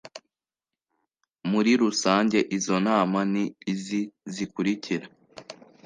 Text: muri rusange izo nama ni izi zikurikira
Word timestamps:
muri 1.49 1.71
rusange 1.81 2.39
izo 2.57 2.75
nama 2.87 3.19
ni 3.31 3.43
izi 3.73 4.01
zikurikira 4.33 5.05